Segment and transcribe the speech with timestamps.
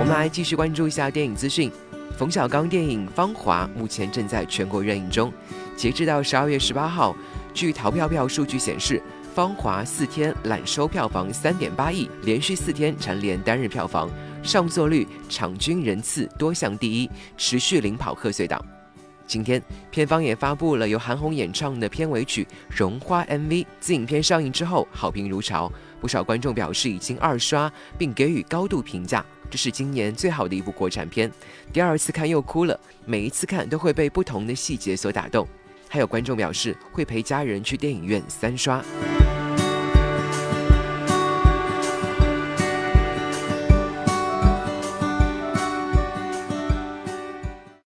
[0.00, 1.68] 我们来继续关注一下电影资讯。
[2.16, 5.32] 冯小刚电影《芳华》目前正在全国热映中，
[5.76, 7.16] 截至到十二月十八号，
[7.52, 8.98] 据淘票票数据显示，
[9.34, 14.08] 《芳华》四天揽收票房三点八亿，连续四天蝉联单日票房、
[14.40, 18.64] 上座率、场均人次多项第一，持续领跑贺岁档。
[19.26, 19.60] 今天，
[19.90, 23.66] 片方也发布了由韩红演唱的片尾曲《绒花》MV。
[23.80, 25.70] 自影片上映之后，好评如潮，
[26.00, 29.26] 不少观众表示已经二刷，并给予高度评价。
[29.50, 31.30] 这是今年最好的一部国产片，
[31.72, 35.46] 第二次看又哭了，每一次看都会被不同的细节所打动。
[35.88, 38.84] 还有观众表示会陪家人去电影院三刷。